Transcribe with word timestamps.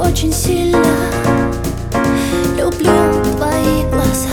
очень 0.00 0.32
сильно 0.32 0.84
Люблю 2.56 3.22
твои 3.36 3.84
глаза. 3.90 4.28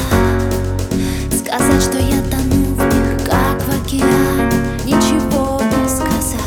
Сказать, 1.31 1.81
что 1.81 1.97
я 1.97 2.21
тону 2.29 2.75
в 2.75 2.85
них, 2.93 3.25
как 3.25 3.61
в 3.61 3.85
океан 3.85 4.49
Ничего 4.85 5.61
не 5.61 5.89
сказать. 5.89 6.39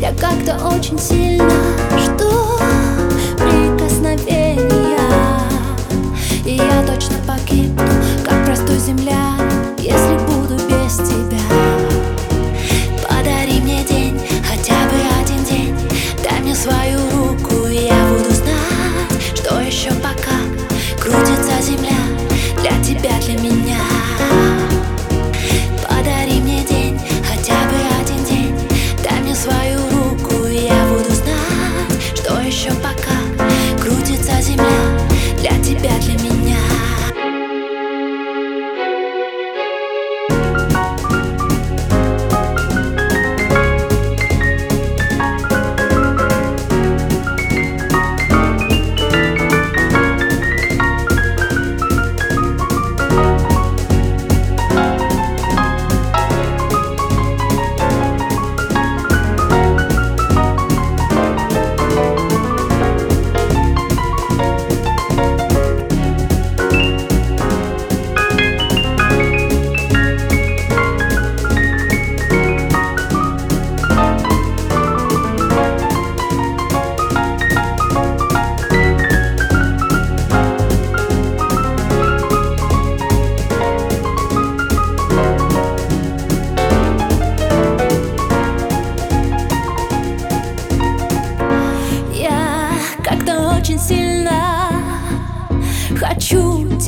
Я 0.00 0.12
как-то 0.12 0.68
очень 0.68 0.98
сильно 0.98 1.83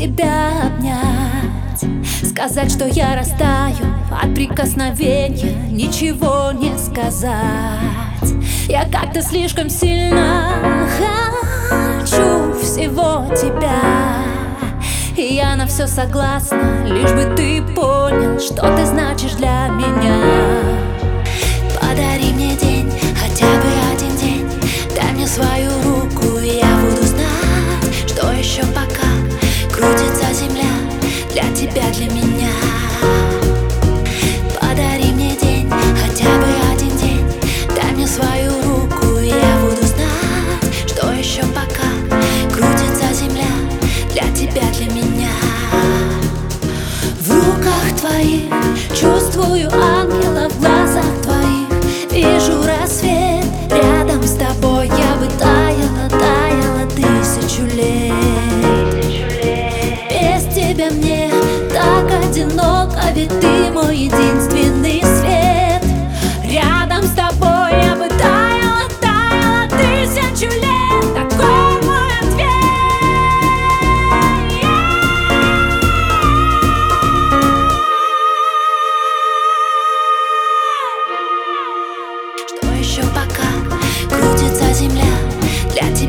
тебя 0.06 0.62
обнять. 0.66 1.84
Сказать, 2.24 2.70
что 2.70 2.86
я 2.86 3.16
растаю 3.16 3.86
от 4.10 4.34
прикосновения 4.34 5.52
Ничего 5.70 6.52
не 6.52 6.76
сказать. 6.78 7.32
Я 8.68 8.84
как-то 8.84 9.20
слишком 9.22 9.68
сильно 9.68 10.52
хочу 11.68 12.54
всего 12.62 13.26
тебя. 13.34 14.22
И 15.16 15.34
я 15.34 15.56
на 15.56 15.66
все 15.66 15.86
согласна, 15.86 16.84
лишь 16.86 17.12
бы 17.12 17.34
ты 17.34 17.62
понял 17.74 18.38
Что 18.38 18.76
ты 18.76 18.86
значишь 18.86 19.32
для 19.32 19.68
меня. 19.68 20.20
Подари 21.80 22.32
мне 22.32 22.54
день. 22.56 22.75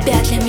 тебя 0.01 0.21
для 0.23 0.37
меня. 0.37 0.46